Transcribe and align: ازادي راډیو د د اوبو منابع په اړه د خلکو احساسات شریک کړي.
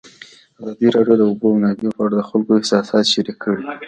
ازادي 0.59 0.87
راډیو 0.95 1.15
د 1.17 1.19
د 1.19 1.23
اوبو 1.29 1.47
منابع 1.55 1.89
په 1.95 2.01
اړه 2.05 2.15
د 2.17 2.21
خلکو 2.29 2.57
احساسات 2.59 3.05
شریک 3.13 3.37
کړي. 3.43 3.63